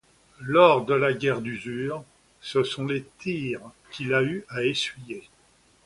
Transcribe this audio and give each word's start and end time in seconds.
Lors 0.39 0.83
de 0.83 0.95
la 0.95 1.13
Guerre 1.13 1.41
d'usure, 1.41 2.03
ce 2.41 2.63
sont 2.63 2.87
les 2.87 3.05
tirs 3.19 3.61
qu'il 3.91 4.15
a 4.15 4.23
eu 4.23 4.43
à 4.49 4.63
essuyer. 4.63 5.29